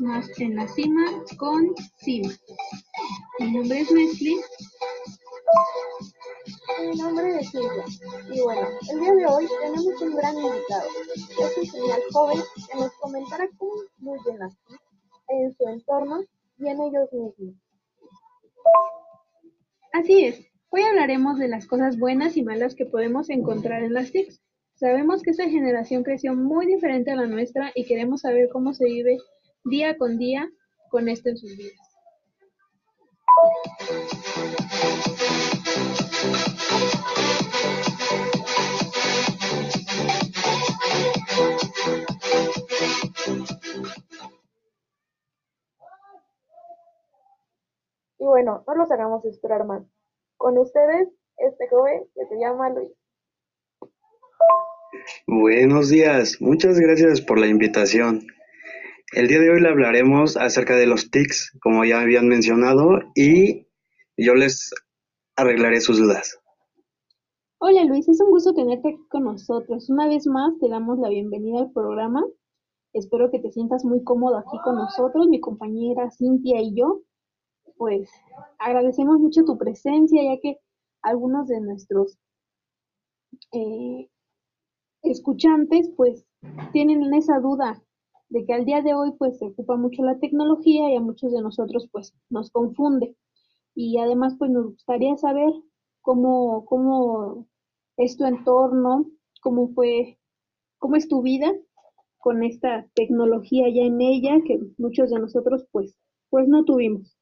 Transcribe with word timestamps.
más 0.00 0.28
en 0.38 0.56
la 0.56 0.66
cima 0.68 1.04
con 1.36 1.74
Cima. 1.96 2.32
Mi 3.40 3.52
nombre 3.52 3.80
es 3.80 3.90
Mesli. 3.90 4.36
Mi 6.80 6.96
nombre 6.96 7.40
es 7.40 7.50
Silvia. 7.50 7.84
Y 8.32 8.40
bueno, 8.40 8.68
el 8.90 9.00
día 9.00 9.14
de 9.14 9.26
hoy 9.26 9.48
tenemos 9.60 10.02
un 10.02 10.16
gran 10.16 10.34
invitado. 10.36 10.88
Es 11.40 11.58
un 11.58 11.66
señal 11.66 12.00
joven 12.12 12.38
que 12.70 12.78
nos 12.78 12.92
comentará 13.00 13.48
cómo 13.56 13.72
influyen 13.98 14.38
las 14.38 14.56
en 15.28 15.54
su 15.54 15.68
entorno 15.68 16.24
y 16.58 16.68
en 16.68 16.80
ellos 16.80 17.12
mismos. 17.12 17.54
Así 19.92 20.24
es. 20.24 20.40
Hoy 20.70 20.82
hablaremos 20.82 21.38
de 21.38 21.48
las 21.48 21.66
cosas 21.66 21.98
buenas 21.98 22.36
y 22.36 22.42
malas 22.42 22.74
que 22.74 22.86
podemos 22.86 23.30
encontrar 23.30 23.82
en 23.82 23.94
las 23.94 24.12
TICs. 24.12 24.40
Sabemos 24.74 25.22
que 25.22 25.30
esta 25.30 25.48
generación 25.48 26.04
creció 26.04 26.34
muy 26.34 26.66
diferente 26.66 27.10
a 27.10 27.16
la 27.16 27.26
nuestra 27.26 27.72
y 27.74 27.84
queremos 27.84 28.20
saber 28.20 28.48
cómo 28.52 28.74
se 28.74 28.84
vive 28.84 29.18
día 29.68 29.96
con 29.96 30.18
día 30.18 30.48
con 30.90 31.08
esto 31.08 31.28
en 31.28 31.36
sus 31.36 31.56
vidas. 31.56 31.88
Y 48.18 48.24
bueno, 48.24 48.64
no 48.66 48.74
los 48.74 48.90
hagamos 48.90 49.24
esperar 49.24 49.64
más. 49.64 49.82
Con 50.36 50.58
ustedes, 50.58 51.08
este 51.36 51.68
joven 51.68 52.04
que 52.14 52.26
se 52.26 52.38
llama 52.38 52.70
Luis. 52.70 52.92
Buenos 55.26 55.90
días, 55.90 56.40
muchas 56.40 56.80
gracias 56.80 57.20
por 57.20 57.38
la 57.38 57.46
invitación. 57.46 58.26
El 59.12 59.26
día 59.26 59.40
de 59.40 59.50
hoy 59.50 59.60
le 59.62 59.70
hablaremos 59.70 60.36
acerca 60.36 60.76
de 60.76 60.86
los 60.86 61.10
tics, 61.10 61.56
como 61.62 61.82
ya 61.86 62.02
habían 62.02 62.28
mencionado, 62.28 63.00
y 63.14 63.66
yo 64.18 64.34
les 64.34 64.70
arreglaré 65.34 65.80
sus 65.80 65.98
dudas. 65.98 66.38
Hola 67.58 67.84
Luis, 67.84 68.06
es 68.06 68.20
un 68.20 68.28
gusto 68.28 68.52
tenerte 68.52 68.90
aquí 68.90 69.08
con 69.08 69.24
nosotros. 69.24 69.88
Una 69.88 70.08
vez 70.08 70.26
más 70.26 70.52
te 70.60 70.68
damos 70.68 70.98
la 70.98 71.08
bienvenida 71.08 71.60
al 71.60 71.72
programa. 71.72 72.22
Espero 72.92 73.30
que 73.30 73.38
te 73.38 73.50
sientas 73.50 73.82
muy 73.82 74.04
cómodo 74.04 74.36
aquí 74.36 74.58
con 74.62 74.74
nosotros, 74.76 75.26
mi 75.28 75.40
compañera 75.40 76.10
Cintia 76.10 76.60
y 76.60 76.74
yo. 76.76 77.00
Pues 77.78 78.10
agradecemos 78.58 79.18
mucho 79.20 79.42
tu 79.44 79.56
presencia, 79.56 80.22
ya 80.22 80.38
que 80.42 80.58
algunos 81.00 81.48
de 81.48 81.62
nuestros 81.62 82.18
eh, 83.52 84.10
escuchantes 85.02 85.90
pues 85.96 86.26
tienen 86.72 87.14
esa 87.14 87.38
duda 87.40 87.82
de 88.28 88.44
que 88.44 88.52
al 88.52 88.64
día 88.64 88.82
de 88.82 88.94
hoy 88.94 89.12
pues 89.18 89.38
se 89.38 89.46
ocupa 89.46 89.76
mucho 89.76 90.02
la 90.02 90.18
tecnología 90.18 90.90
y 90.90 90.96
a 90.96 91.00
muchos 91.00 91.32
de 91.32 91.42
nosotros 91.42 91.88
pues 91.92 92.14
nos 92.30 92.50
confunde. 92.50 93.16
Y 93.74 93.98
además 93.98 94.34
pues 94.38 94.50
nos 94.50 94.66
gustaría 94.72 95.16
saber 95.16 95.52
cómo, 96.02 96.64
cómo 96.66 97.46
es 97.96 98.16
tu 98.16 98.24
entorno, 98.24 99.06
cómo 99.42 99.68
fue, 99.68 100.18
cómo 100.78 100.96
es 100.96 101.08
tu 101.08 101.22
vida 101.22 101.52
con 102.18 102.42
esta 102.42 102.86
tecnología 102.94 103.68
ya 103.68 103.82
en 103.82 104.00
ella 104.00 104.38
que 104.46 104.58
muchos 104.76 105.10
de 105.10 105.20
nosotros 105.20 105.66
pues, 105.72 105.96
pues 106.30 106.48
no 106.48 106.64
tuvimos. 106.64 107.16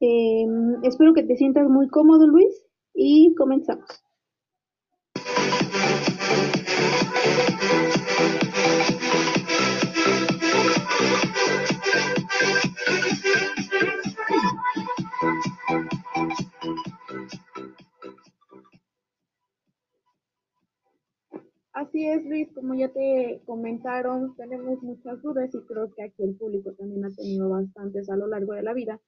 Em, 0.00 0.82
espero 0.84 1.14
que 1.14 1.22
te 1.22 1.36
sientas 1.36 1.68
muy 1.68 1.88
cómodo 1.88 2.26
Luis 2.26 2.66
y 2.94 3.34
comenzamos. 3.36 3.86
Es, 22.06 22.24
Luis, 22.24 22.48
como 22.54 22.74
ya 22.74 22.88
te 22.88 23.40
comentaron, 23.46 24.34
tenemos 24.36 24.82
muchas 24.82 25.22
dudas 25.22 25.54
y 25.54 25.60
creo 25.60 25.92
que 25.94 26.02
aquí 26.02 26.22
el 26.22 26.34
público 26.34 26.72
también 26.72 27.04
ha 27.04 27.10
tenido 27.10 27.48
bastantes 27.48 28.10
a 28.10 28.16
lo 28.16 28.26
largo 28.26 28.54
de 28.54 28.62
la 28.62 28.72
vida, 28.72 29.00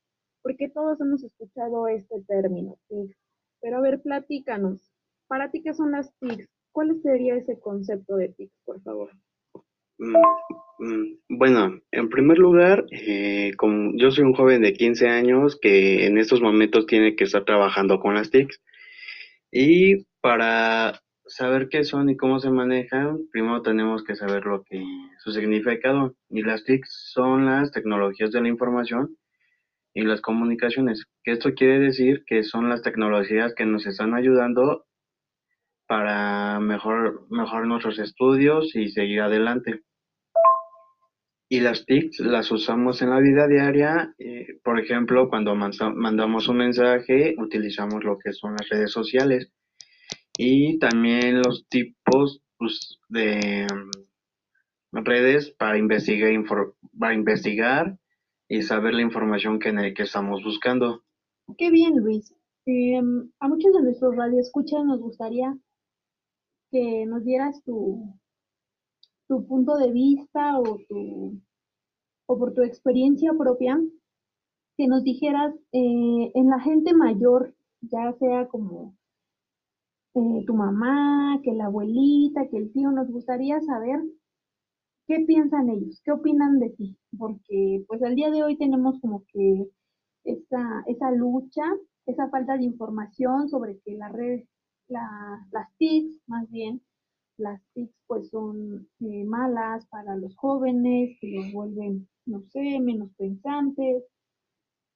porque 0.42 0.68
todos 0.68 1.00
hemos 1.00 1.24
escuchado 1.24 1.88
este 1.88 2.22
término, 2.28 2.78
TIC. 2.88 3.16
Pero 3.60 3.78
a 3.78 3.80
ver, 3.80 4.00
platícanos, 4.00 4.92
¿para 5.26 5.50
ti 5.50 5.62
qué 5.62 5.74
son 5.74 5.90
las 5.90 6.12
TICs? 6.20 6.48
¿Cuál 6.72 7.00
sería 7.02 7.36
ese 7.36 7.58
concepto 7.58 8.16
de 8.16 8.28
TIC, 8.28 8.50
por 8.64 8.80
favor? 8.82 9.10
Mm, 9.98 10.14
mm, 10.78 11.18
bueno, 11.38 11.80
en 11.90 12.08
primer 12.08 12.38
lugar, 12.38 12.86
eh, 12.90 13.52
como 13.56 13.92
yo 13.96 14.10
soy 14.10 14.24
un 14.24 14.34
joven 14.34 14.62
de 14.62 14.72
15 14.72 15.08
años 15.08 15.58
que 15.60 16.06
en 16.06 16.18
estos 16.18 16.40
momentos 16.40 16.86
tiene 16.86 17.16
que 17.16 17.24
estar 17.24 17.44
trabajando 17.44 17.98
con 17.98 18.14
las 18.14 18.30
TICs. 18.30 18.60
Y 19.50 20.04
para 20.20 21.00
saber 21.26 21.68
qué 21.68 21.84
son 21.84 22.10
y 22.10 22.16
cómo 22.16 22.38
se 22.38 22.50
manejan, 22.50 23.28
primero 23.32 23.62
tenemos 23.62 24.04
que 24.04 24.14
saber 24.14 24.44
lo 24.44 24.62
que 24.62 24.84
su 25.18 25.32
significado. 25.32 26.14
Y 26.28 26.42
las 26.42 26.64
TIC 26.64 26.84
son 26.86 27.46
las 27.46 27.70
tecnologías 27.72 28.30
de 28.32 28.42
la 28.42 28.48
información 28.48 29.16
y 29.94 30.02
las 30.02 30.20
comunicaciones. 30.20 31.04
Que 31.22 31.32
esto 31.32 31.54
quiere 31.54 31.78
decir 31.78 32.24
que 32.26 32.42
son 32.42 32.68
las 32.68 32.82
tecnologías 32.82 33.54
que 33.54 33.64
nos 33.64 33.86
están 33.86 34.14
ayudando 34.14 34.84
para 35.86 36.60
mejor, 36.60 37.26
mejor 37.30 37.66
nuestros 37.66 37.98
estudios 37.98 38.74
y 38.74 38.88
seguir 38.88 39.20
adelante. 39.20 39.82
Y 41.48 41.60
las 41.60 41.84
TICs 41.84 42.20
las 42.20 42.50
usamos 42.50 43.00
en 43.02 43.10
la 43.10 43.20
vida 43.20 43.46
diaria, 43.46 44.14
eh, 44.18 44.58
por 44.64 44.80
ejemplo, 44.80 45.28
cuando 45.28 45.54
mandamos 45.54 46.48
un 46.48 46.56
mensaje, 46.56 47.34
utilizamos 47.38 48.02
lo 48.02 48.18
que 48.18 48.32
son 48.32 48.52
las 48.52 48.68
redes 48.68 48.90
sociales 48.90 49.52
y 50.38 50.78
también 50.78 51.42
los 51.42 51.66
tipos 51.68 52.42
pues, 52.58 52.98
de 53.08 53.66
mm, 54.92 55.04
redes 55.04 55.50
para 55.50 55.78
investigar, 55.78 56.30
para 56.98 57.14
investigar 57.14 57.98
y 58.48 58.62
saber 58.62 58.94
la 58.94 59.02
información 59.02 59.58
que, 59.58 59.68
en 59.70 59.94
que 59.94 60.02
estamos 60.02 60.42
buscando. 60.42 61.02
Qué 61.58 61.70
bien, 61.70 61.96
Luis. 61.98 62.34
Em, 62.66 63.30
a 63.40 63.48
muchos 63.48 63.72
de 63.74 63.82
nuestros 63.82 64.16
radioescuchas 64.16 64.84
nos 64.84 65.00
gustaría 65.00 65.54
que 66.70 67.04
nos 67.06 67.24
dieras 67.24 67.62
tu, 67.64 68.14
tu 69.28 69.46
punto 69.46 69.76
de 69.76 69.92
vista 69.92 70.58
o, 70.58 70.78
tu, 70.88 71.40
o 72.26 72.38
por 72.38 72.54
tu 72.54 72.62
experiencia 72.62 73.32
propia, 73.38 73.78
que 74.76 74.88
nos 74.88 75.04
dijeras 75.04 75.54
eh, 75.72 76.32
en 76.34 76.48
la 76.48 76.58
gente 76.60 76.94
mayor, 76.94 77.54
ya 77.82 78.12
sea 78.18 78.48
como 78.48 78.96
eh, 80.14 80.44
tu 80.46 80.54
mamá, 80.54 81.40
que 81.42 81.52
la 81.52 81.66
abuelita, 81.66 82.48
que 82.48 82.58
el 82.58 82.72
tío, 82.72 82.90
nos 82.90 83.08
gustaría 83.10 83.60
saber 83.60 84.00
qué 85.06 85.20
piensan 85.26 85.70
ellos, 85.70 86.00
qué 86.04 86.12
opinan 86.12 86.58
de 86.60 86.70
ti, 86.70 86.96
porque 87.18 87.84
pues 87.88 88.02
al 88.02 88.14
día 88.14 88.30
de 88.30 88.42
hoy 88.42 88.56
tenemos 88.56 89.00
como 89.00 89.24
que 89.32 89.68
esa, 90.24 90.82
esa 90.86 91.10
lucha, 91.10 91.62
esa 92.06 92.28
falta 92.30 92.56
de 92.56 92.64
información 92.64 93.48
sobre 93.48 93.78
que 93.80 93.94
la 93.96 94.08
red, 94.08 94.44
la, 94.88 95.46
las 95.52 95.68
TICs 95.78 96.20
más 96.26 96.50
bien, 96.50 96.82
las 97.36 97.60
TICs 97.74 97.94
pues 98.06 98.28
son 98.30 98.88
eh, 99.00 99.24
malas 99.24 99.86
para 99.86 100.16
los 100.16 100.36
jóvenes, 100.36 101.16
que 101.20 101.30
los 101.30 101.52
vuelven, 101.52 102.08
no 102.26 102.42
sé, 102.50 102.80
menos 102.80 103.10
pensantes 103.16 104.04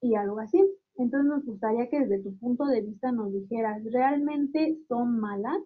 y 0.00 0.14
algo 0.14 0.40
así. 0.40 0.60
Entonces 0.98 1.30
nos 1.30 1.44
gustaría 1.44 1.88
que 1.88 2.00
desde 2.00 2.24
tu 2.24 2.36
punto 2.38 2.66
de 2.66 2.82
vista 2.82 3.12
nos 3.12 3.32
dijeras, 3.32 3.82
¿realmente 3.84 4.76
son 4.88 5.20
malas? 5.20 5.62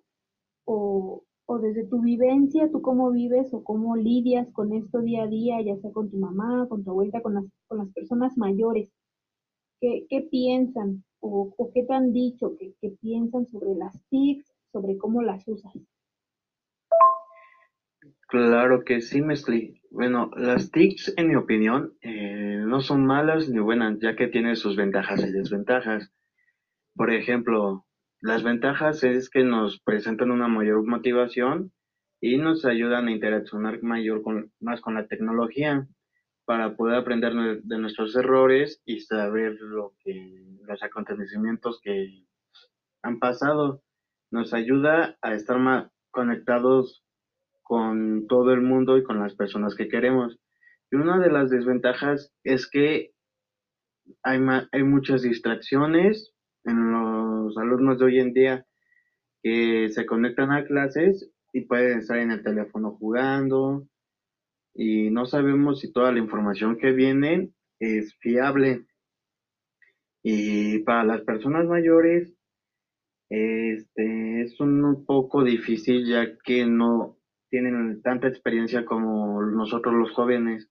O, 0.64 1.25
o 1.46 1.58
desde 1.58 1.87
tu 1.87 2.02
vivencia, 2.02 2.70
tú 2.70 2.82
cómo 2.82 3.11
vives 3.11 3.52
o 3.52 3.64
cómo 3.64 3.96
lidias 3.96 4.52
con 4.52 4.75
esto 4.75 5.00
día 5.00 5.25
a 5.25 5.26
día, 5.26 5.61
ya 5.62 5.76
sea 5.79 5.90
con 5.90 6.11
tu 6.11 6.19
mamá, 6.19 6.67
con 6.69 6.84
tu 6.84 6.90
abuelita, 6.90 7.23
con 7.23 7.34
las, 7.34 7.44
con 7.67 7.79
las 7.79 7.88
personas 7.94 8.37
mayores. 8.37 8.90
¿Qué, 9.81 10.06
qué 10.08 10.20
piensan 10.31 11.02
o, 11.20 11.52
o, 11.56 11.73
qué 11.73 11.82
te 11.84 11.94
han 11.94 12.12
dicho 12.12 12.56
que, 12.58 12.75
que 12.81 12.90
piensan 12.90 13.46
sobre 13.46 13.75
las 13.75 14.05
TICs, 14.11 14.52
sobre 14.70 14.99
cómo 14.99 15.23
las 15.23 15.49
usas? 15.49 15.73
Claro 18.29 18.84
que 18.84 19.00
sí, 19.00 19.20
Mesli. 19.20 19.81
Bueno, 19.90 20.31
las 20.37 20.70
TICs, 20.70 21.14
en 21.17 21.29
mi 21.29 21.37
opinión, 21.37 21.94
eh, 22.00 22.31
no 22.72 22.80
son 22.80 23.04
malas 23.04 23.50
ni 23.50 23.58
buenas, 23.58 23.98
ya 24.00 24.16
que 24.16 24.28
tienen 24.28 24.56
sus 24.56 24.76
ventajas 24.76 25.22
y 25.22 25.30
desventajas. 25.30 26.10
Por 26.94 27.12
ejemplo, 27.12 27.84
las 28.22 28.42
ventajas 28.42 29.04
es 29.04 29.28
que 29.28 29.44
nos 29.44 29.78
presentan 29.80 30.30
una 30.30 30.48
mayor 30.48 30.82
motivación 30.86 31.70
y 32.19 32.38
nos 32.38 32.64
ayudan 32.64 33.08
a 33.08 33.12
interaccionar 33.12 33.82
mayor 33.82 34.22
con, 34.22 34.52
más 34.58 34.80
con 34.80 34.94
la 34.94 35.06
tecnología 35.06 35.86
para 36.46 36.74
poder 36.74 36.96
aprender 36.96 37.34
de 37.62 37.78
nuestros 37.78 38.16
errores 38.16 38.80
y 38.86 39.00
saber 39.00 39.52
lo 39.60 39.92
que 40.02 40.42
los 40.62 40.82
acontecimientos 40.82 41.78
que 41.82 42.24
han 43.02 43.19
pasado. 43.19 43.82
Nos 44.30 44.54
ayuda 44.54 45.19
a 45.20 45.34
estar 45.34 45.58
más 45.58 45.90
conectados 46.10 47.04
con 47.62 48.26
todo 48.28 48.54
el 48.54 48.62
mundo 48.62 48.96
y 48.96 49.02
con 49.02 49.19
las 49.19 49.34
personas 49.34 49.74
que 49.74 49.88
queremos. 49.88 50.38
Y 50.93 50.97
una 50.97 51.19
de 51.19 51.33
las 51.33 51.49
desventajas 51.49 52.31
es 52.44 52.69
que 52.69 53.15
hay, 54.23 54.41
hay 54.73 54.83
muchas 54.83 55.23
distracciones 55.23 56.35
en 56.65 56.93
los 56.93 57.56
alumnos 57.56 57.99
de 57.99 58.05
hoy 58.05 58.21
en 58.21 58.35
día 58.35 58.67
que 59.43 59.89
se 59.89 60.05
conectan 60.05 60.53
a 60.53 60.67
clases 60.67 61.33
y 61.55 61.62
pueden 61.62 62.00
estar 62.00 62.19
en 62.19 62.31
el 62.31 62.43
teléfono 62.43 62.91
jugando 62.93 63.89
y 64.75 65.11
no 65.11 65.25
sabemos 65.25 65.81
si 65.81 65.91
toda 65.91 66.12
la 66.12 66.19
información 66.19 66.77
que 66.77 66.93
viene 66.93 67.53
es 67.81 68.15
fiable. 68.19 68.85
Y 70.23 70.81
para 70.81 71.05
las 71.05 71.23
personas 71.23 71.67
mayores 71.67 72.35
este 73.31 74.43
es 74.43 74.61
un 74.61 75.06
poco 75.06 75.43
difícil 75.43 76.06
ya 76.06 76.37
que 76.44 76.67
no 76.67 77.17
tienen 77.49 78.03
tanta 78.03 78.29
experiencia 78.29 78.85
como 78.85 79.41
nosotros 79.41 79.94
los 79.94 80.12
jóvenes 80.12 80.69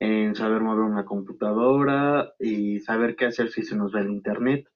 en 0.00 0.34
saber 0.34 0.62
mover 0.62 0.84
una 0.84 1.04
computadora 1.04 2.32
y 2.38 2.80
saber 2.80 3.16
qué 3.16 3.26
hacer 3.26 3.50
si 3.50 3.62
se 3.62 3.76
nos 3.76 3.94
va 3.94 4.00
el 4.00 4.10
internet. 4.10 4.66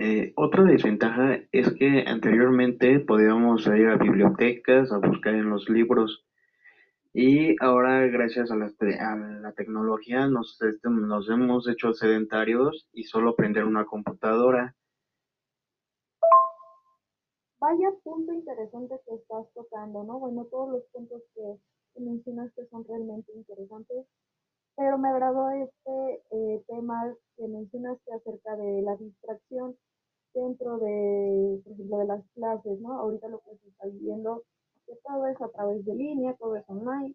Eh, 0.00 0.32
otra 0.34 0.64
desventaja 0.64 1.38
es 1.52 1.72
que 1.74 2.04
anteriormente 2.06 2.98
podíamos 2.98 3.64
ir 3.68 3.88
a 3.88 3.96
bibliotecas 3.96 4.90
a 4.90 4.98
buscar 4.98 5.34
en 5.34 5.48
los 5.48 5.68
libros 5.68 6.26
y 7.12 7.54
ahora 7.62 8.04
gracias 8.08 8.50
a 8.50 8.56
la, 8.56 9.52
tecnología 9.52 10.26
nos, 10.26 10.60
este, 10.60 10.90
nos 10.90 11.30
hemos 11.30 11.68
hecho 11.68 11.94
sedentarios 11.94 12.88
y 12.92 13.04
solo 13.04 13.36
prender 13.36 13.64
una 13.64 13.84
computadora. 13.84 14.74
Vaya 17.60 17.92
punto 18.02 18.32
interesante 18.32 18.96
que 19.06 19.14
estás 19.14 19.46
tocando, 19.54 20.02
¿no? 20.02 20.18
Bueno, 20.18 20.44
todos 20.50 20.72
los 20.72 20.82
puntos 20.92 21.22
que 21.36 21.56
mencionaste 22.00 22.66
son 22.68 22.84
realmente 22.84 23.32
interesantes, 23.34 24.06
pero 24.76 24.98
me 24.98 25.08
agradó 25.08 25.50
este 25.50 26.22
eh, 26.30 26.62
tema 26.66 27.14
que 27.36 27.46
mencionaste 27.46 28.12
acerca 28.12 28.56
de 28.56 28.82
la 28.82 28.96
distracción 28.96 29.76
dentro 30.34 30.78
de, 30.78 31.60
por 31.62 31.72
ejemplo, 31.72 31.98
de 31.98 32.06
las 32.06 32.24
clases, 32.34 32.80
¿no? 32.80 32.98
Ahorita 32.98 33.28
lo 33.28 33.40
que 33.40 33.56
se 33.56 33.68
está 33.68 33.86
viviendo, 33.86 34.42
que 34.86 34.96
todo 35.04 35.26
es 35.26 35.40
a 35.40 35.48
través 35.48 35.84
de 35.84 35.94
línea, 35.94 36.34
todo 36.34 36.56
es 36.56 36.64
online. 36.68 37.14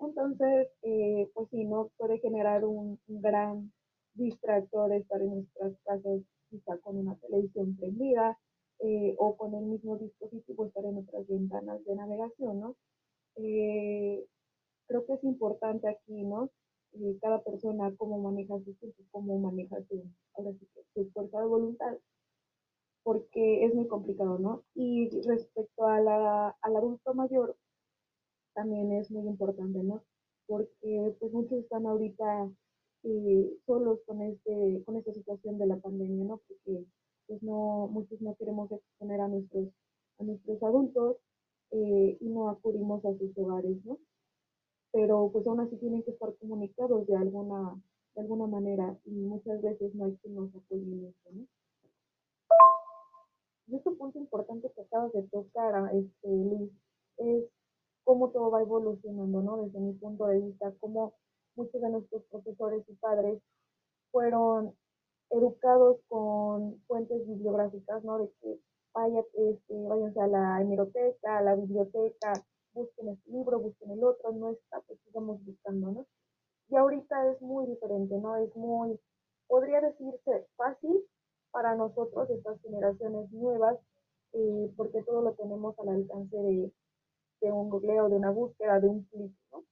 Entonces, 0.00 0.68
eh, 0.82 1.30
pues 1.32 1.48
sí, 1.50 1.64
¿no? 1.64 1.90
Puede 1.96 2.18
generar 2.18 2.64
un, 2.64 2.98
gran 3.06 3.72
distractor 4.14 4.92
estar 4.92 5.20
en 5.22 5.34
nuestras 5.34 5.72
casas, 5.84 6.20
quizá 6.50 6.76
con 6.78 6.96
una 6.96 7.16
televisión 7.16 7.76
prendida 7.76 8.38
eh, 8.80 9.14
o 9.18 9.36
con 9.36 9.54
el 9.54 9.64
mismo 9.64 9.96
dispositivo 9.96 10.66
estar 10.66 10.84
en 10.84 10.98
otras 10.98 11.26
ventanas 11.28 11.84
de 11.84 11.94
navegación, 11.94 12.60
¿no? 12.60 12.76
Eh, 13.36 14.24
creo 14.86 15.06
que 15.06 15.14
es 15.14 15.24
importante 15.24 15.88
aquí, 15.88 16.24
¿no? 16.24 16.50
cada 17.20 17.42
persona 17.42 17.94
cómo 17.98 18.18
maneja 18.18 18.54
su 18.64 18.72
tiempo, 18.74 19.02
cómo 19.10 19.38
maneja 19.38 19.76
su, 19.88 20.02
ahora 20.34 20.52
sí, 20.58 20.66
su 20.94 21.10
fuerza 21.10 21.40
de 21.40 21.46
voluntad 21.46 21.98
porque 23.06 23.64
es 23.64 23.72
muy 23.72 23.86
complicado, 23.86 24.36
¿no? 24.40 24.64
Y 24.74 25.08
respecto 25.28 25.86
a 25.86 26.00
la, 26.00 26.56
al 26.60 26.76
adulto 26.76 27.14
mayor, 27.14 27.56
también 28.52 28.90
es 28.90 29.12
muy 29.12 29.28
importante, 29.28 29.78
¿no? 29.84 30.02
Porque 30.48 31.14
pues 31.20 31.32
muchos 31.32 31.60
están 31.60 31.86
ahorita 31.86 32.50
eh, 33.04 33.58
solos 33.64 34.00
con, 34.06 34.22
este, 34.22 34.82
con 34.84 34.96
esta 34.96 35.12
situación 35.12 35.56
de 35.56 35.66
la 35.66 35.76
pandemia, 35.76 36.24
¿no? 36.24 36.40
Porque 36.48 36.84
pues 37.28 37.40
no, 37.44 37.86
muchos 37.92 38.20
no 38.20 38.34
queremos 38.34 38.72
exponer 38.72 39.20
a 39.20 39.28
nuestros, 39.28 39.68
a 40.18 40.24
nuestros 40.24 40.60
adultos 40.64 41.18
eh, 41.70 42.16
y 42.20 42.28
no 42.28 42.48
acudimos 42.50 43.04
a 43.04 43.16
sus 43.18 43.36
hogares, 43.38 43.84
¿no? 43.84 43.98
Pero 44.92 45.30
pues 45.32 45.46
aún 45.46 45.60
así 45.60 45.76
tienen 45.76 46.02
que 46.02 46.12
estar 46.12 46.34
comunicados 46.36 47.06
de 47.06 47.16
alguna, 47.16 47.80
de 48.14 48.20
alguna 48.22 48.46
manera 48.46 48.98
y 49.04 49.10
muchas 49.10 49.60
veces 49.62 49.94
no 49.94 50.06
hay 50.06 50.16
quien 50.16 50.34
nos 50.34 50.54
apoye 50.54 50.82
en 50.82 51.06
eso, 51.06 51.30
¿no? 51.32 51.46
Y 53.68 53.74
otro 53.74 53.96
punto 53.96 54.18
importante 54.18 54.70
que 54.74 54.80
acabas 54.80 55.12
de 55.12 55.22
tocar, 55.24 55.92
este, 55.92 56.28
Luis, 56.28 56.70
es 57.16 57.44
cómo 58.04 58.30
todo 58.30 58.50
va 58.50 58.62
evolucionando, 58.62 59.42
¿no? 59.42 59.64
Desde 59.64 59.80
mi 59.80 59.92
punto 59.94 60.26
de 60.26 60.38
vista, 60.38 60.72
cómo 60.78 61.14
muchos 61.56 61.80
de 61.80 61.90
nuestros 61.90 62.22
profesores 62.30 62.84
y 62.88 62.94
padres 62.94 63.42
fueron 64.12 64.72
educados 65.30 65.98
con 66.08 66.80
fuentes 66.86 67.26
bibliográficas, 67.26 68.04
¿no? 68.04 68.18
De 68.18 68.30
que 68.40 68.60
vaya, 68.96 69.20
este, 69.34 69.74
váyanse 69.88 70.20
a 70.20 70.26
la 70.26 70.60
hemeroteca, 70.62 71.38
a 71.38 71.42
la 71.42 71.54
biblioteca, 71.54 72.32
busquen 72.72 73.10
este 73.10 73.30
libro, 73.30 73.60
busquen 73.60 73.90
el 73.90 74.02
otro, 74.02 74.32
no 74.32 74.52
está, 74.52 74.80
pues 74.86 74.98
sigamos 75.04 75.44
buscando, 75.44 75.92
¿no? 75.92 76.06
Y 76.68 76.76
ahorita 76.76 77.30
es 77.30 77.42
muy 77.42 77.66
diferente, 77.66 78.16
¿no? 78.16 78.36
Es 78.36 78.56
muy, 78.56 78.98
podría 79.48 79.80
decirse 79.82 80.46
fácil, 80.56 81.04
para 81.50 81.74
nosotros, 81.74 82.28
estas 82.30 82.60
generaciones 82.62 83.30
nuevas, 83.32 83.78
eh, 84.32 84.72
porque 84.76 85.02
todo 85.02 85.22
lo 85.22 85.32
tenemos 85.34 85.78
al 85.78 85.88
alcance 85.88 86.36
de, 86.36 86.72
de 87.40 87.52
un 87.52 87.70
googleo, 87.70 88.08
de 88.08 88.16
una 88.16 88.30
búsqueda, 88.30 88.80
de 88.80 88.88
un 88.88 89.04
clic, 89.04 89.32
¿no? 89.52 89.64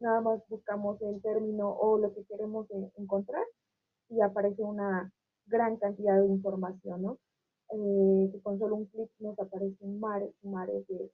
Nada 0.00 0.20
más 0.20 0.42
buscamos 0.48 1.00
el 1.02 1.22
término 1.22 1.70
o 1.70 1.98
lo 1.98 2.14
que 2.14 2.24
queremos 2.24 2.66
encontrar 2.98 3.44
y 4.10 4.20
aparece 4.20 4.62
una 4.62 5.10
gran 5.46 5.76
cantidad 5.78 6.20
de 6.20 6.26
información, 6.26 7.02
¿no? 7.02 7.18
Eh, 7.70 8.30
que 8.32 8.40
con 8.42 8.58
solo 8.58 8.76
un 8.76 8.86
clic 8.86 9.10
nos 9.18 9.36
aparecen 9.40 9.98
mares 9.98 10.32
y 10.42 10.48
mares 10.48 10.86
de, 10.86 11.10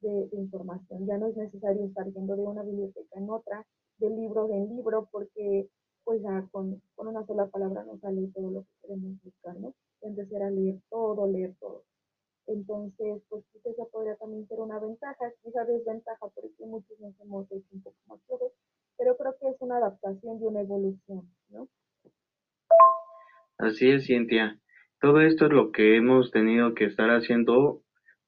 de, 0.00 0.28
información. 0.32 1.06
Ya 1.06 1.18
no 1.18 1.28
es 1.28 1.36
necesario 1.36 1.84
estar 1.84 2.10
yendo 2.10 2.36
de 2.36 2.42
una 2.42 2.62
biblioteca 2.62 3.18
en 3.18 3.28
otra, 3.28 3.66
de 3.98 4.08
libro 4.10 4.50
en 4.50 4.76
libro, 4.76 5.08
porque 5.12 5.68
pues 6.04 6.22
ya 6.22 6.48
con, 6.52 6.80
con, 6.94 7.08
una 7.08 7.24
sola 7.26 7.46
palabra 7.46 7.84
nos 7.84 8.00
sale 8.00 8.28
todo 8.34 8.50
lo 8.50 8.62
que 8.62 8.68
queremos 8.82 9.22
buscar, 9.22 9.56
¿no? 9.56 9.74
Empezar 10.00 10.42
a 10.42 10.50
leer 10.50 10.80
todo, 10.88 11.26
leer 11.30 11.54
todo. 11.60 11.84
Entonces, 12.46 13.22
pues 13.28 13.44
esa 13.64 13.84
podría 13.86 14.16
también 14.16 14.46
ser 14.48 14.60
una 14.60 14.78
ventaja, 14.78 15.32
quizá 15.42 15.64
desventaja, 15.64 16.28
porque 16.34 16.66
muchos 16.66 16.98
nos 17.00 17.18
hemos 17.20 17.50
hecho 17.50 17.68
un 17.72 17.82
poco 17.82 17.96
más 18.06 18.20
flojos, 18.26 18.52
pero 18.98 19.16
creo 19.16 19.36
que 19.38 19.48
es 19.48 19.56
una 19.60 19.78
adaptación 19.78 20.40
y 20.40 20.44
una 20.44 20.60
evolución, 20.60 21.28
¿no? 21.48 21.68
Así 23.58 23.90
es, 23.90 24.06
Cintia. 24.06 24.60
Todo 25.04 25.20
esto 25.20 25.44
es 25.44 25.52
lo 25.52 25.70
que 25.70 25.96
hemos 25.96 26.30
tenido 26.30 26.72
que 26.74 26.86
estar 26.86 27.10
haciendo 27.10 27.82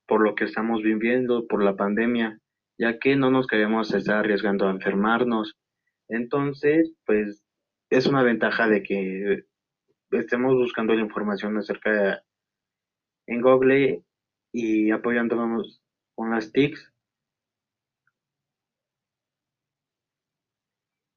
por 0.06 0.20
lo 0.20 0.34
que 0.34 0.44
estamos 0.44 0.82
viviendo, 0.82 1.46
por 1.46 1.64
la 1.64 1.74
pandemia, 1.74 2.38
ya 2.76 2.98
que 2.98 3.16
no 3.16 3.30
nos 3.30 3.46
queremos 3.46 3.94
estar 3.94 4.16
arriesgando 4.16 4.68
a 4.68 4.72
enfermarnos. 4.72 5.56
Entonces, 6.06 6.92
pues 7.06 7.42
es 7.88 8.06
una 8.06 8.22
ventaja 8.22 8.68
de 8.68 8.82
que 8.82 9.44
estemos 10.10 10.54
buscando 10.54 10.94
la 10.94 11.00
información 11.00 11.56
acerca 11.56 11.90
de, 11.90 12.18
en 13.26 13.40
Google 13.40 14.02
y 14.52 14.90
apoyándonos 14.90 15.80
con 16.14 16.30
las 16.30 16.52
TICs. 16.52 16.92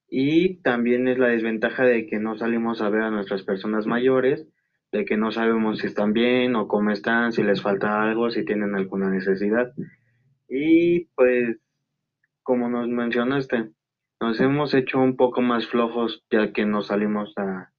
Y 0.08 0.62
también 0.62 1.06
es 1.06 1.18
la 1.18 1.28
desventaja 1.28 1.84
de 1.84 2.06
que 2.06 2.18
no 2.18 2.38
salimos 2.38 2.80
a 2.80 2.88
ver 2.88 3.02
a 3.02 3.10
nuestras 3.10 3.42
personas 3.42 3.86
mayores, 3.86 4.48
de 4.92 5.04
que 5.04 5.16
no 5.16 5.30
sabemos 5.32 5.78
si 5.78 5.86
están 5.86 6.12
bien 6.12 6.56
o 6.56 6.66
cómo 6.68 6.90
están, 6.90 7.32
si 7.32 7.42
les 7.42 7.62
falta 7.62 8.02
algo, 8.02 8.30
si 8.30 8.44
tienen 8.44 8.74
alguna 8.74 9.08
necesidad. 9.10 9.72
Y 10.48 11.06
pues, 11.14 11.58
como 12.42 12.68
nos 12.68 12.88
mencionaste, 12.88 13.70
nos 14.20 14.40
hemos 14.40 14.74
hecho 14.74 14.98
un 14.98 15.16
poco 15.16 15.42
más 15.42 15.66
flojos 15.68 16.24
ya 16.30 16.52
que 16.52 16.66
nos 16.66 16.88
salimos 16.88 17.32
a 17.38 17.72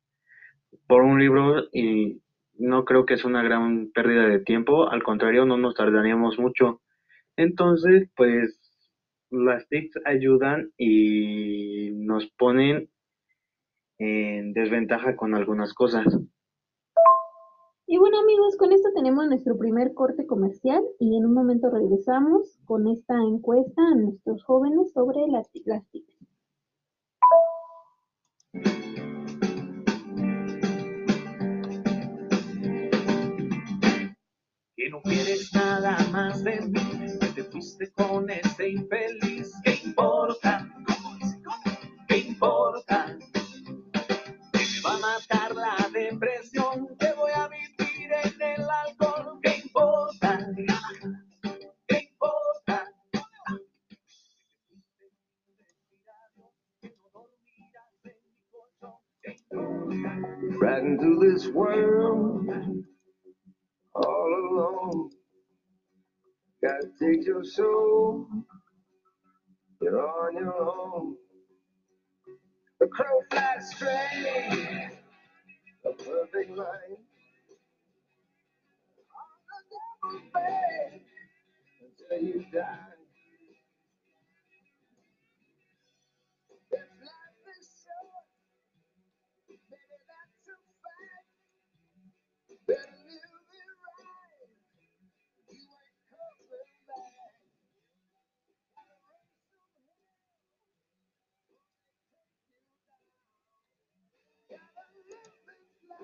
por 0.87 1.03
un 1.03 1.19
libro 1.19 1.65
y 1.71 2.21
no 2.55 2.85
creo 2.85 3.05
que 3.05 3.15
es 3.15 3.25
una 3.25 3.43
gran 3.43 3.91
pérdida 3.91 4.27
de 4.27 4.39
tiempo, 4.39 4.89
al 4.89 5.03
contrario, 5.03 5.45
no 5.45 5.57
nos 5.57 5.75
tardaríamos 5.75 6.37
mucho. 6.39 6.81
Entonces, 7.35 8.09
pues 8.15 8.59
las 9.29 9.67
TICs 9.69 9.99
ayudan 10.05 10.71
y 10.77 11.91
nos 11.93 12.27
ponen 12.37 12.89
en 13.97 14.53
desventaja 14.53 15.15
con 15.15 15.35
algunas 15.35 15.73
cosas. 15.73 16.05
Y 17.91 17.97
bueno 17.97 18.21
amigos, 18.21 18.55
con 18.55 18.71
esto 18.71 18.87
tenemos 18.95 19.27
nuestro 19.27 19.57
primer 19.57 19.93
corte 19.93 20.25
comercial 20.25 20.81
y 20.97 21.17
en 21.17 21.25
un 21.25 21.33
momento 21.33 21.69
regresamos 21.69 22.57
con 22.63 22.87
esta 22.87 23.15
encuesta 23.21 23.81
a 23.81 23.95
nuestros 23.95 24.41
jóvenes 24.45 24.93
sobre 24.93 25.27
las, 25.27 25.49
las 25.65 25.85
TICs. 25.89 26.15
que 34.77 34.89
no 34.89 35.01
quieres 35.01 35.53
nada 35.53 35.97
más 36.13 36.45
de 36.45 36.61
mí, 36.61 36.79
que 37.19 37.27
te 37.35 37.43
fuiste 37.43 37.91
con 37.91 38.29
ese 38.29 38.69
infeliz, 38.69 39.51
¿qué 39.65 39.77
importa? 39.83 40.65
¿Qué 42.07 42.19
importa? 42.19 42.90
Riding 60.61 60.99
through 60.99 61.33
this 61.33 61.47
world 61.49 62.47
all 63.95 64.35
alone. 64.51 65.11
Gotta 66.63 66.87
take 67.01 67.25
your 67.25 67.43
soul, 67.43 68.27
you're 69.81 70.01
on 70.01 70.35
your 70.35 70.55
own. 70.55 71.15
The 72.79 72.87
crow 72.87 73.21
flies 73.31 73.71
straight, 73.75 74.91
a 75.85 75.91
perfect 75.93 76.57
line. 76.57 76.97
Until 82.11 82.27
you 82.27 82.45
die. 82.53 82.90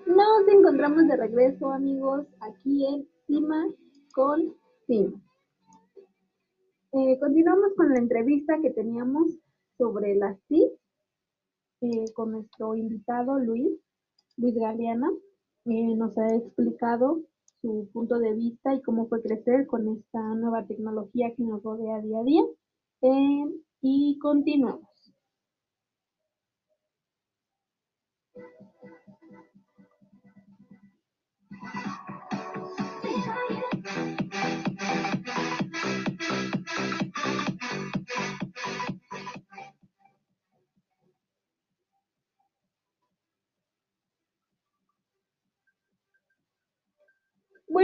Nos 0.08 0.48
encontramos 0.48 1.06
de 1.06 1.16
regreso, 1.18 1.70
amigos, 1.70 2.26
aquí 2.40 2.86
en 2.86 3.06
Cima 3.26 3.66
con 4.14 4.56
Cima. 4.86 5.20
Eh, 6.92 7.18
continuamos 7.20 7.74
con 7.76 7.90
la 7.90 7.98
entrevista 7.98 8.58
que 8.62 8.70
teníamos 8.70 9.38
sobre 9.76 10.14
las 10.14 10.40
TIC 10.48 10.72
eh, 11.82 12.04
con 12.14 12.32
nuestro 12.32 12.74
invitado 12.74 13.38
Luis, 13.38 13.78
Luis 14.38 14.54
Galeana. 14.54 15.10
Eh, 15.66 15.94
nos 15.94 16.16
ha 16.16 16.34
explicado 16.36 17.20
su 17.60 17.90
punto 17.92 18.18
de 18.18 18.32
vista 18.32 18.74
y 18.74 18.80
cómo 18.80 19.08
fue 19.08 19.20
crecer 19.20 19.66
con 19.66 19.88
esta 19.88 20.20
nueva 20.36 20.66
tecnología 20.66 21.34
que 21.36 21.42
nos 21.42 21.62
rodea 21.62 22.00
día 22.00 22.18
a 22.18 22.24
día. 22.24 22.42
Eh, 23.02 23.44
y 23.82 24.18
continuamos. 24.20 24.87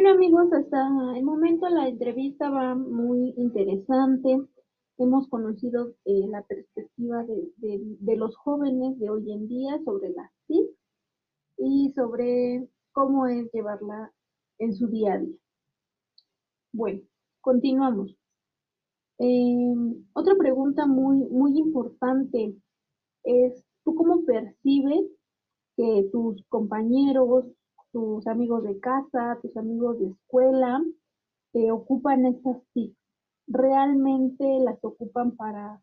Bueno 0.05 0.19
amigos, 0.19 0.53
hasta 0.53 1.17
el 1.17 1.25
momento 1.25 1.67
la 1.71 1.89
entrevista 1.89 2.51
va 2.51 2.75
muy 2.75 3.33
interesante. 3.39 4.39
Hemos 4.99 5.27
conocido 5.29 5.95
eh, 6.05 6.27
la 6.29 6.43
perspectiva 6.43 7.25
de, 7.25 7.51
de- 8.01 8.17
los 8.19 8.37
jóvenes 8.37 8.99
de 8.99 9.09
hoy 9.09 9.33
en 9.33 9.49
día 9.49 9.81
sobre 9.83 10.11
la 10.11 10.31
TIC 10.47 10.69
y 11.57 11.91
sobre 11.95 12.69
cómo 12.93 13.27
es 13.29 13.51
llevarla 13.55 14.13
en 14.59 14.75
su 14.75 14.89
día 14.89 15.15
a 15.15 15.19
día. 15.21 15.37
Bueno, 16.75 17.01
continuamos. 17.41 18.15
Eh, 19.21 19.75
otra 20.13 20.35
pregunta 20.35 20.87
muy, 20.87 21.17
muy 21.31 21.59
importante 21.59 22.55
es, 23.23 23.65
¿tú 23.87 23.95
cómo 23.95 24.23
percibes 24.27 25.07
que 25.79 26.11
tus 26.13 26.45
compañeros, 26.51 27.47
tus 27.95 28.27
amigos 28.27 28.65
de 28.65 28.81
casa, 28.81 29.39
tus 29.41 29.57
amigos 29.57 30.01
de 30.01 30.09
escuela, 30.09 30.83
ocupan 31.71 32.27
estas 32.27 32.61
TIC? 32.73 32.93
¿Realmente 33.47 34.45
las 34.65 34.83
ocupan 34.83 35.37
para, 35.37 35.81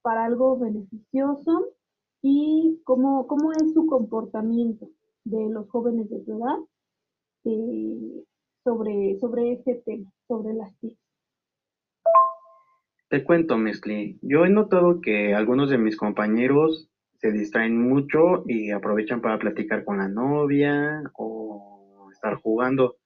para 0.00 0.24
algo 0.24 0.58
beneficioso? 0.58 1.74
¿Y 2.22 2.80
cómo, 2.84 3.26
cómo 3.26 3.52
es 3.52 3.74
su 3.74 3.86
comportamiento 3.86 4.88
de 5.24 5.50
los 5.50 5.68
jóvenes 5.68 6.08
de 6.08 6.20
tu 6.20 6.38
edad 6.38 6.58
eh, 7.44 8.24
sobre, 8.64 9.18
sobre 9.20 9.52
este 9.52 9.82
tema, 9.84 10.10
sobre 10.26 10.54
las 10.54 10.74
TIC? 10.78 10.96
Te 13.08 13.24
cuento, 13.24 13.58
Mezcli. 13.58 14.18
Yo 14.22 14.46
he 14.46 14.48
notado 14.48 15.02
que 15.02 15.34
algunos 15.34 15.68
de 15.68 15.76
mis 15.76 15.98
compañeros 15.98 16.90
se 17.26 17.32
distraen 17.32 17.80
mucho 17.80 18.44
y 18.46 18.70
aprovechan 18.70 19.20
para 19.20 19.38
platicar 19.38 19.84
con 19.84 19.98
la 19.98 20.08
novia 20.08 21.02
o 21.14 22.08
estar 22.12 22.36
jugando. 22.36 22.96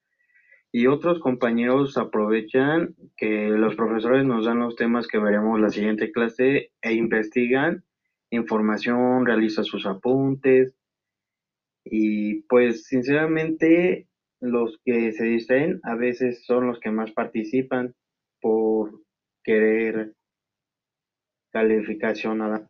Y 0.71 0.87
otros 0.87 1.19
compañeros 1.19 1.97
aprovechan 1.97 2.95
que 3.17 3.49
los 3.49 3.75
profesores 3.75 4.23
nos 4.23 4.45
dan 4.45 4.59
los 4.59 4.75
temas 4.75 5.07
que 5.07 5.17
veremos 5.17 5.59
la 5.59 5.69
siguiente 5.69 6.11
clase 6.11 6.71
e 6.81 6.93
investigan 6.93 7.83
información, 8.29 9.25
realizan 9.25 9.65
sus 9.65 9.85
apuntes. 9.85 10.75
Y 11.83 12.43
pues 12.43 12.85
sinceramente 12.85 14.07
los 14.39 14.79
que 14.85 15.11
se 15.13 15.25
distraen 15.25 15.79
a 15.83 15.95
veces 15.95 16.45
son 16.45 16.67
los 16.67 16.79
que 16.79 16.91
más 16.91 17.11
participan 17.11 17.95
por 18.39 19.01
querer 19.43 20.13
calificación. 21.51 22.69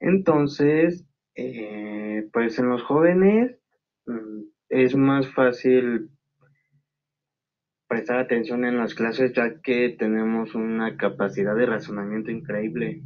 Entonces, 0.00 1.06
eh, 1.34 2.28
pues 2.32 2.58
en 2.58 2.68
los 2.68 2.82
jóvenes 2.82 3.56
mm, 4.06 4.42
es 4.70 4.96
más 4.96 5.32
fácil 5.34 6.10
prestar 7.86 8.18
atención 8.18 8.64
en 8.64 8.78
las 8.78 8.94
clases 8.94 9.32
ya 9.34 9.60
que 9.60 9.96
tenemos 9.98 10.54
una 10.54 10.96
capacidad 10.96 11.56
de 11.56 11.66
razonamiento 11.66 12.30
increíble 12.30 13.02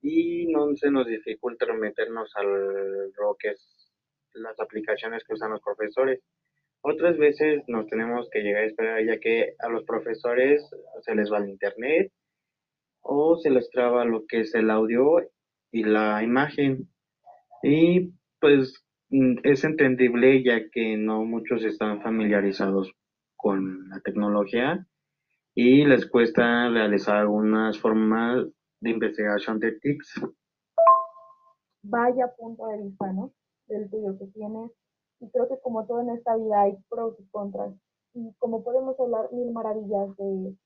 y 0.00 0.46
no 0.46 0.74
se 0.76 0.90
nos 0.90 1.06
dificulta 1.06 1.72
meternos 1.74 2.34
al 2.36 3.10
lo 3.12 3.36
que 3.38 3.50
es 3.50 3.92
las 4.34 4.58
aplicaciones 4.60 5.24
que 5.24 5.34
usan 5.34 5.50
los 5.50 5.62
profesores. 5.62 6.20
Otras 6.80 7.18
veces 7.18 7.64
nos 7.66 7.86
tenemos 7.88 8.28
que 8.30 8.40
llegar 8.40 8.62
a 8.62 8.66
esperar 8.66 9.04
ya 9.04 9.18
que 9.18 9.54
a 9.58 9.68
los 9.68 9.84
profesores 9.84 10.68
se 11.00 11.14
les 11.14 11.32
va 11.32 11.38
el 11.38 11.50
internet 11.50 12.12
o 13.00 13.36
se 13.36 13.50
les 13.50 13.68
traba 13.70 14.04
lo 14.04 14.26
que 14.26 14.40
es 14.40 14.54
el 14.54 14.70
audio 14.70 15.18
y 15.70 15.84
la 15.84 16.22
imagen. 16.22 16.88
Y 17.62 18.12
pues 18.40 18.84
mm, 19.10 19.38
es 19.42 19.64
entendible 19.64 20.42
ya 20.42 20.70
que 20.70 20.96
no 20.96 21.24
muchos 21.24 21.64
están 21.64 22.00
familiarizados 22.02 22.92
con 23.36 23.88
la 23.88 24.00
tecnología 24.00 24.86
y 25.54 25.84
les 25.84 26.08
cuesta 26.08 26.68
realizar 26.68 27.16
algunas 27.16 27.78
formas 27.78 28.46
de 28.80 28.90
investigación 28.90 29.58
de 29.58 29.72
TICs. 29.72 30.20
vaya 31.82 32.32
punto 32.36 32.66
de 32.68 32.82
vista, 32.84 33.12
¿no? 33.12 33.32
Del 33.66 33.90
tuyo 33.90 34.18
que 34.18 34.26
tienes. 34.26 34.70
Y 35.20 35.28
creo 35.30 35.48
que 35.48 35.58
como 35.60 35.84
todo 35.86 36.00
en 36.02 36.10
esta 36.10 36.36
vida 36.36 36.62
hay 36.62 36.76
pros 36.88 37.16
y 37.18 37.26
contras. 37.30 37.74
Y 38.14 38.32
como 38.38 38.62
podemos 38.62 38.98
hablar 39.00 39.32
mil 39.32 39.50
maravillas 39.52 40.16
de, 40.16 40.56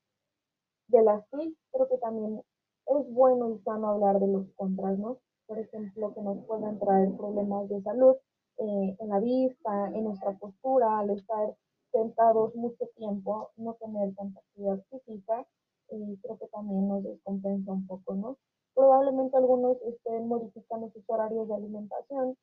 de 0.89 1.03
las 1.03 1.27
TIC, 1.29 1.55
creo 1.71 1.89
que 1.89 1.97
también 1.97 2.41
es 2.85 3.13
bueno 3.13 3.51
y 3.51 3.59
sano 3.59 3.89
hablar 3.89 4.19
de 4.19 4.27
los 4.27 4.45
contras, 4.55 4.97
¿no? 4.97 5.17
Por 5.47 5.59
ejemplo, 5.59 6.13
que 6.13 6.21
nos 6.21 6.37
pueden 6.45 6.79
traer 6.79 7.11
problemas 7.15 7.69
de 7.69 7.81
salud 7.81 8.15
eh, 8.57 8.95
en 8.99 9.09
la 9.09 9.19
vista, 9.19 9.91
en 9.93 10.03
nuestra 10.05 10.31
postura, 10.33 10.99
al 10.99 11.09
estar 11.11 11.55
sentados 11.91 12.55
mucho 12.55 12.85
tiempo, 12.95 13.51
no 13.57 13.73
tener 13.75 14.13
tanta 14.15 14.39
actividad 14.39 14.79
física, 14.89 15.45
y 15.89 16.17
creo 16.17 16.37
que 16.37 16.47
también 16.47 16.87
nos 16.87 17.03
descompensa 17.03 17.71
un 17.71 17.85
poco, 17.85 18.15
¿no? 18.15 18.37
Probablemente 18.73 19.37
algunos 19.37 19.77
estén 19.83 20.27
modificando 20.27 20.89
sus 20.91 21.03
horarios 21.07 21.47
de 21.47 21.55
alimentación, 21.55 22.35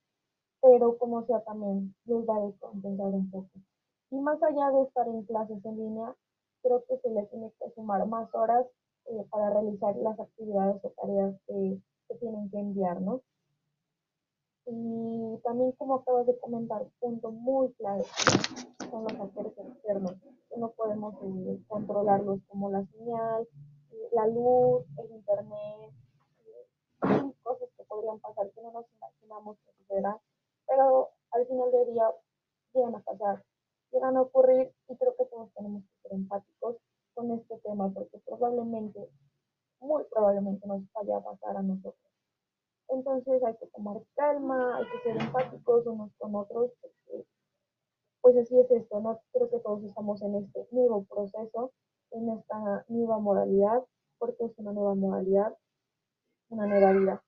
pero 0.60 0.96
como 0.98 1.24
sea 1.26 1.40
también 1.40 1.94
les 2.04 2.28
va 2.28 2.36
a 2.36 2.46
descompensar 2.46 3.06
un 3.06 3.30
poco. 3.30 3.50
Y 4.10 4.20
más 4.20 4.40
allá 4.42 4.70
de 4.70 4.82
estar 4.82 5.08
en 5.08 5.22
clases 5.24 5.64
en 5.64 5.76
línea, 5.76 6.14
creo 6.62 6.84
que 6.84 6.98
se 6.98 7.10
le 7.10 7.24
tiene 7.26 7.50
que 7.58 7.70
sumar 7.74 8.06
más 8.06 8.32
horas 8.34 8.66
eh, 9.10 9.26
para 9.28 9.50
realizar 9.50 9.96
las 9.96 10.18
actividades 10.20 10.84
o 10.84 10.90
tareas 10.90 11.34
que, 11.46 11.80
que 12.08 12.14
tienen 12.16 12.48
que 12.48 12.58
enviar, 12.60 13.00
¿no? 13.00 13.22
Y 14.66 15.36
también 15.42 15.72
como 15.72 15.96
acabas 15.96 16.26
de 16.28 16.38
comentar, 16.38 16.86
punto 17.00 17.32
muy 17.32 17.72
clave, 17.72 18.04
son 18.88 19.02
los 19.02 19.12
factores 19.14 19.52
externos, 19.58 20.14
que 20.48 20.56
no 20.58 20.70
podemos 20.70 21.14
eh, 21.22 21.60
controlarlos 21.66 22.38
como 22.48 22.70
la 22.70 22.86
señal, 22.86 23.48
la 24.12 24.28
luz, 24.28 24.84
el 24.98 25.10
internet, 25.10 25.92
eh, 27.02 27.32
cosas 27.42 27.68
que 27.76 27.82
podrían 27.84 28.20
pasar 28.20 28.48
que 28.52 28.62
no 28.62 28.70
nos 28.70 28.86
imaginamos 28.94 29.56
que 29.58 29.72
sucederán, 29.72 30.18
pero 30.68 31.10
al 31.32 31.46
final 31.48 31.72
del 31.72 31.92
día 31.92 32.04
llegan 32.74 32.94
a 32.94 33.00
pasar, 33.00 33.42
llegan 33.90 34.16
a 34.16 34.22
ocurrir 34.22 34.72
y 34.88 34.96
creo 34.96 35.16
que 35.16 35.24
todos 35.24 35.52
tenemos 35.54 35.82
que 35.82 36.08
ser 36.08 36.12
empáticos 36.12 36.76
con 37.20 37.32
este 37.32 37.58
tema 37.58 37.90
porque 37.92 38.18
probablemente, 38.24 39.10
muy 39.80 40.02
probablemente 40.10 40.66
nos 40.66 40.82
vaya 40.92 41.18
a 41.18 41.20
pasar 41.20 41.56
a 41.56 41.62
nosotros. 41.62 42.10
Entonces 42.88 43.42
hay 43.44 43.54
que 43.56 43.66
tomar 43.66 44.02
calma, 44.16 44.78
hay 44.78 44.84
que 44.90 44.98
ser 45.00 45.20
empáticos 45.20 45.86
unos 45.86 46.10
con 46.16 46.34
otros, 46.34 46.72
porque 46.80 47.26
pues 48.22 48.36
así 48.38 48.58
es 48.58 48.70
esto, 48.70 49.00
¿no? 49.00 49.20
Creo 49.32 49.50
que 49.50 49.58
todos 49.58 49.84
estamos 49.84 50.22
en 50.22 50.36
este 50.36 50.66
nuevo 50.72 51.04
proceso, 51.04 51.72
en 52.12 52.30
esta 52.30 52.84
nueva 52.88 53.18
modalidad, 53.18 53.84
porque 54.18 54.46
es 54.46 54.58
una 54.58 54.72
nueva 54.72 54.94
modalidad, 54.94 55.54
una 56.48 56.66
nueva 56.66 56.92
vida. 56.92 57.22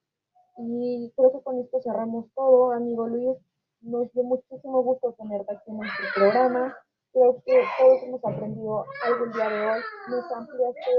Y 0.56 1.12
creo 1.16 1.32
que 1.32 1.42
con 1.42 1.58
esto 1.58 1.80
cerramos 1.82 2.26
todo, 2.34 2.72
amigo 2.72 3.06
Luis. 3.06 3.36
Nos 3.82 4.10
dio 4.12 4.22
muchísimo 4.22 4.82
gusto 4.82 5.12
tenerte 5.18 5.52
aquí 5.52 5.70
en 5.70 5.76
nuestro 5.76 6.06
programa. 6.14 6.76
Creo 7.12 7.42
que 7.44 7.60
todos 7.78 8.02
hemos 8.04 8.24
aprendido 8.24 8.86
algo 9.04 9.24
el 9.26 9.32
día 9.32 9.48
de 9.50 9.66
hoy. 9.66 9.80
Nos 10.08 10.32
ampliaste 10.32 10.90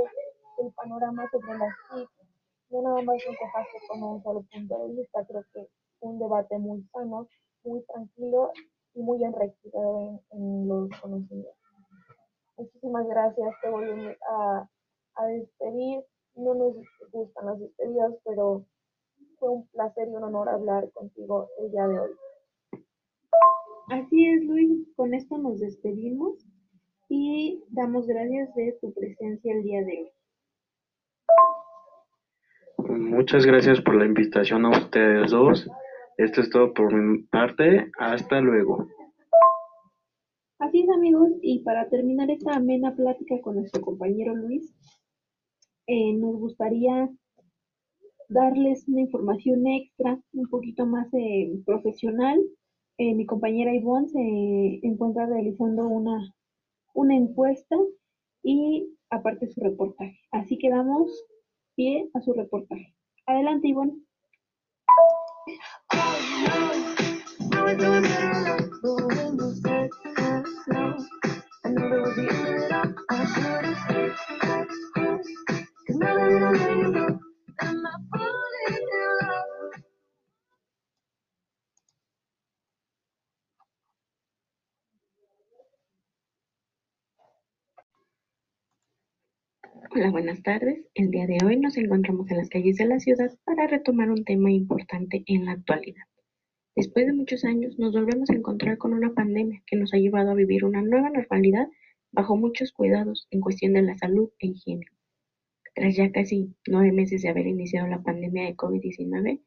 el 0.59 0.71
panorama 0.73 1.27
sobre 1.31 1.57
las 1.57 1.73
TIC. 1.89 2.09
No 2.69 2.81
nada 2.83 3.01
más 3.01 3.17
nos 3.25 3.87
con 3.87 4.03
un 4.03 4.21
solo 4.21 4.45
punto 4.51 4.77
de 4.87 4.93
vista. 4.93 5.25
Creo 5.25 5.43
que 5.53 5.67
fue 5.99 6.09
un 6.09 6.19
debate 6.19 6.59
muy 6.59 6.83
sano, 6.93 7.27
muy 7.63 7.81
tranquilo 7.85 8.51
y 8.93 9.01
muy 9.01 9.23
enriquecedor 9.23 10.01
en, 10.01 10.21
en 10.31 10.67
los 10.67 10.89
conocimientos. 11.01 11.55
Muchísimas 12.57 13.07
gracias. 13.07 13.55
Te 13.63 13.69
voy 13.69 14.15
a, 14.29 14.69
a 15.15 15.25
despedir. 15.25 16.05
No 16.35 16.53
nos 16.53 16.75
gustan 17.11 17.45
las 17.47 17.59
despedidas, 17.59 18.13
pero 18.23 18.65
fue 19.39 19.49
un 19.49 19.67
placer 19.69 20.07
y 20.07 20.15
un 20.15 20.23
honor 20.25 20.49
hablar 20.49 20.91
contigo 20.91 21.49
el 21.59 21.71
día 21.71 21.87
de 21.87 21.99
hoy. 21.99 22.11
Así 23.89 24.25
es, 24.25 24.45
Luis. 24.45 24.87
Con 24.95 25.13
esto 25.13 25.37
nos 25.37 25.59
despedimos 25.59 26.45
y 27.09 27.61
damos 27.69 28.07
gracias 28.07 28.53
de 28.55 28.77
tu 28.81 28.93
presencia 28.93 29.53
el 29.53 29.63
día 29.63 29.81
de 29.83 29.99
hoy. 29.99 30.09
Muchas 32.97 33.45
gracias 33.45 33.81
por 33.81 33.95
la 33.95 34.05
invitación 34.05 34.65
a 34.65 34.71
ustedes 34.71 35.31
dos. 35.31 35.69
Esto 36.17 36.41
es 36.41 36.49
todo 36.49 36.73
por 36.73 36.93
mi 36.93 37.23
parte. 37.23 37.91
Hasta 37.97 38.39
luego. 38.39 38.87
Así 40.59 40.81
es, 40.81 40.89
amigos. 40.89 41.31
Y 41.41 41.59
para 41.63 41.89
terminar 41.89 42.31
esta 42.31 42.55
amena 42.55 42.95
plática 42.95 43.41
con 43.41 43.55
nuestro 43.55 43.81
compañero 43.81 44.35
Luis, 44.35 44.73
eh, 45.87 46.13
nos 46.13 46.37
gustaría 46.37 47.09
darles 48.29 48.87
una 48.87 49.01
información 49.01 49.67
extra, 49.67 50.19
un 50.31 50.47
poquito 50.47 50.85
más 50.85 51.07
eh, 51.13 51.51
profesional. 51.65 52.39
Eh, 52.97 53.15
mi 53.15 53.25
compañera 53.25 53.73
Ivonne 53.73 54.07
se 54.09 54.87
encuentra 54.87 55.25
realizando 55.25 55.87
una, 55.87 56.33
una 56.93 57.15
encuesta 57.15 57.75
y 58.43 58.87
aparte 59.09 59.47
su 59.47 59.61
reportaje. 59.61 60.19
Así 60.31 60.57
que 60.57 60.69
damos 60.69 61.11
pie 61.75 62.09
a 62.13 62.21
su 62.21 62.33
reportaje. 62.33 62.93
Adelante, 63.25 63.67
Ivonne. 63.67 63.93
Hola, 89.95 90.09
buenas 90.09 90.41
tardes. 90.41 90.87
El 90.95 91.11
día 91.11 91.27
de 91.27 91.37
hoy 91.45 91.55
nos 91.57 91.77
encontramos 91.77 92.31
en 92.31 92.37
las 92.37 92.49
calles 92.49 92.77
de 92.77 92.87
la 92.87 92.99
ciudad 92.99 93.31
para 93.43 93.67
retomar 93.67 94.09
un 94.09 94.23
tema 94.23 94.49
importante 94.49 95.23
en 95.27 95.45
la 95.45 95.51
actualidad. 95.51 96.01
Después 96.75 97.05
de 97.05 97.13
muchos 97.13 97.45
años 97.45 97.77
nos 97.77 97.93
volvemos 97.93 98.27
a 98.31 98.33
encontrar 98.33 98.79
con 98.79 98.95
una 98.95 99.13
pandemia 99.13 99.61
que 99.67 99.75
nos 99.75 99.93
ha 99.93 99.97
llevado 99.97 100.31
a 100.31 100.33
vivir 100.33 100.65
una 100.65 100.81
nueva 100.81 101.11
normalidad 101.11 101.67
bajo 102.11 102.35
muchos 102.35 102.71
cuidados 102.71 103.27
en 103.29 103.41
cuestión 103.41 103.73
de 103.73 103.83
la 103.83 103.95
salud 103.95 104.31
e 104.39 104.47
higiene. 104.47 104.87
Tras 105.75 105.95
ya 105.95 106.11
casi 106.11 106.55
nueve 106.65 106.91
meses 106.91 107.21
de 107.21 107.29
haber 107.29 107.45
iniciado 107.45 107.87
la 107.87 108.01
pandemia 108.01 108.45
de 108.45 108.55
COVID-19, 108.55 109.41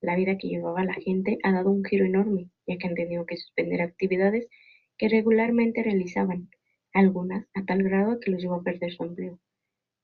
la 0.00 0.16
vida 0.16 0.38
que 0.38 0.48
llevaba 0.48 0.84
la 0.84 0.94
gente 0.94 1.36
ha 1.42 1.52
dado 1.52 1.70
un 1.70 1.84
giro 1.84 2.06
enorme, 2.06 2.48
ya 2.66 2.78
que 2.78 2.86
han 2.86 2.94
tenido 2.94 3.26
que 3.26 3.36
suspender 3.36 3.82
actividades 3.82 4.48
que 4.96 5.10
regularmente 5.10 5.82
realizaban, 5.82 6.48
algunas 6.94 7.46
a 7.52 7.66
tal 7.66 7.82
grado 7.82 8.20
que 8.20 8.30
los 8.30 8.40
llevó 8.40 8.54
a 8.54 8.62
perder 8.62 8.90
su 8.90 9.04
empleo. 9.04 9.38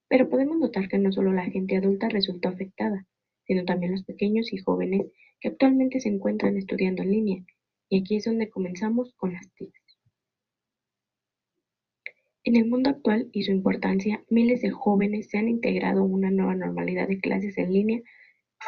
Pero 0.09 0.29
podemos 0.29 0.57
notar 0.57 0.89
que 0.89 0.97
no 0.97 1.11
solo 1.11 1.31
la 1.31 1.45
gente 1.45 1.77
adulta 1.77 2.09
resultó 2.09 2.49
afectada, 2.49 3.07
sino 3.45 3.63
también 3.63 3.93
los 3.93 4.03
pequeños 4.03 4.51
y 4.51 4.57
jóvenes 4.57 5.05
que 5.39 5.49
actualmente 5.49 5.99
se 5.99 6.09
encuentran 6.09 6.57
estudiando 6.57 7.03
en 7.03 7.11
línea. 7.11 7.45
Y 7.89 8.01
aquí 8.01 8.17
es 8.17 8.25
donde 8.25 8.49
comenzamos 8.49 9.13
con 9.15 9.33
las 9.33 9.49
TICs. 9.53 9.79
En 12.43 12.55
el 12.55 12.67
mundo 12.67 12.89
actual 12.89 13.29
y 13.31 13.43
su 13.43 13.51
importancia, 13.51 14.23
miles 14.29 14.61
de 14.61 14.71
jóvenes 14.71 15.29
se 15.29 15.37
han 15.37 15.47
integrado 15.47 16.01
a 16.01 16.05
una 16.05 16.31
nueva 16.31 16.55
normalidad 16.55 17.07
de 17.07 17.19
clases 17.19 17.57
en 17.57 17.73
línea, 17.73 18.01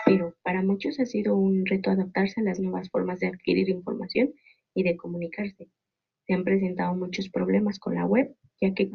pero 0.06 0.36
para 0.44 0.62
muchos 0.62 1.00
ha 1.00 1.06
sido 1.06 1.36
un 1.36 1.66
reto 1.66 1.90
adaptarse 1.90 2.42
a 2.42 2.44
las 2.44 2.60
nuevas 2.60 2.90
formas 2.90 3.20
de 3.20 3.28
adquirir 3.28 3.70
información 3.70 4.34
y 4.76 4.84
de 4.84 4.98
comunicarse. 4.98 5.70
Se 6.28 6.34
han 6.34 6.44
presentado 6.44 6.94
muchos 6.96 7.30
problemas 7.30 7.80
con 7.80 7.96
la 7.96 8.06
web, 8.06 8.36
ya 8.62 8.74
que 8.74 8.92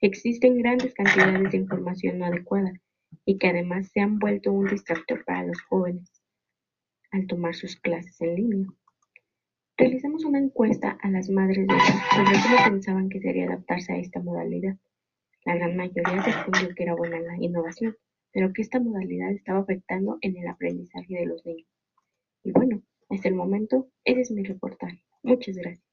existen 0.00 0.58
grandes 0.58 0.94
cantidades 0.94 1.50
de 1.50 1.56
información 1.56 2.18
no 2.18 2.26
adecuada 2.26 2.72
y 3.24 3.38
que 3.38 3.48
además 3.48 3.88
se 3.92 4.00
han 4.00 4.18
vuelto 4.18 4.52
un 4.52 4.68
distractor 4.68 5.24
para 5.24 5.44
los 5.44 5.60
jóvenes 5.62 6.22
al 7.10 7.26
tomar 7.26 7.54
sus 7.54 7.76
clases 7.76 8.20
en 8.20 8.34
línea. 8.34 8.68
Realizamos 9.78 10.24
una 10.24 10.38
encuesta 10.38 10.98
a 11.02 11.10
las 11.10 11.30
madres 11.30 11.66
de 11.66 11.74
sobre 12.14 12.42
cómo 12.42 12.70
pensaban 12.70 13.08
que 13.08 13.20
sería 13.20 13.46
adaptarse 13.46 13.92
a 13.92 13.98
esta 13.98 14.20
modalidad. 14.20 14.76
La 15.44 15.54
gran 15.54 15.76
mayoría 15.76 16.20
respondió 16.20 16.74
que 16.74 16.82
era 16.82 16.94
buena 16.94 17.20
la 17.20 17.36
innovación, 17.38 17.96
pero 18.32 18.52
que 18.52 18.62
esta 18.62 18.80
modalidad 18.80 19.30
estaba 19.30 19.60
afectando 19.60 20.18
en 20.20 20.36
el 20.36 20.48
aprendizaje 20.48 21.14
de 21.14 21.26
los 21.26 21.46
niños. 21.46 21.68
Y 22.42 22.52
bueno, 22.52 22.82
hasta 23.08 23.28
el 23.28 23.34
momento, 23.34 23.88
ese 24.04 24.20
es 24.20 24.30
mi 24.30 24.42
reportaje. 24.42 25.02
Muchas 25.22 25.56
gracias. 25.56 25.87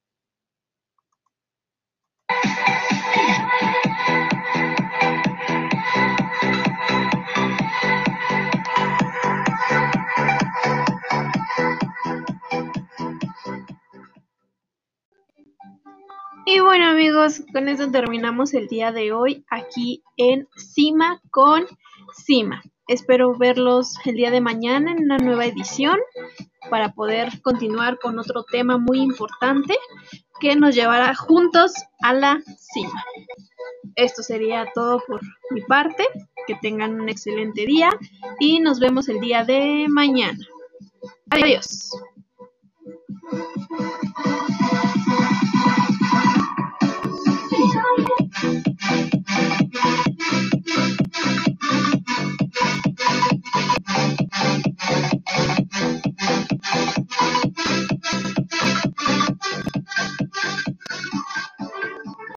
Y 16.48 16.60
bueno 16.60 16.86
amigos, 16.86 17.42
con 17.52 17.68
eso 17.68 17.90
terminamos 17.90 18.54
el 18.54 18.68
día 18.68 18.92
de 18.92 19.12
hoy 19.12 19.44
aquí 19.50 20.04
en 20.16 20.46
Cima 20.56 21.20
con 21.30 21.66
Cima. 22.14 22.62
Espero 22.86 23.36
verlos 23.36 23.96
el 24.04 24.14
día 24.14 24.30
de 24.30 24.40
mañana 24.40 24.92
en 24.92 25.02
una 25.02 25.18
nueva 25.18 25.44
edición 25.44 25.98
para 26.70 26.92
poder 26.92 27.42
continuar 27.42 27.98
con 27.98 28.20
otro 28.20 28.44
tema 28.44 28.78
muy 28.78 29.00
importante 29.00 29.76
que 30.40 30.56
nos 30.56 30.74
llevará 30.74 31.14
juntos 31.14 31.72
a 32.02 32.12
la 32.12 32.42
cima. 32.58 33.02
Esto 33.94 34.22
sería 34.22 34.66
todo 34.74 35.02
por 35.06 35.20
mi 35.50 35.62
parte. 35.62 36.04
Que 36.46 36.54
tengan 36.62 37.00
un 37.00 37.08
excelente 37.08 37.66
día 37.66 37.90
y 38.38 38.60
nos 38.60 38.78
vemos 38.78 39.08
el 39.08 39.18
día 39.18 39.42
de 39.44 39.86
mañana. 39.88 40.38
Adiós. 41.30 41.90